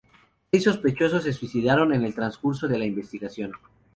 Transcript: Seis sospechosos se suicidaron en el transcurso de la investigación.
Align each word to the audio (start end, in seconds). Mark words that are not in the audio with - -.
Seis 0.49 0.63
sospechosos 0.63 1.21
se 1.25 1.31
suicidaron 1.31 1.93
en 1.93 2.01
el 2.03 2.15
transcurso 2.15 2.67
de 2.67 2.79
la 2.79 2.85
investigación. 2.87 3.51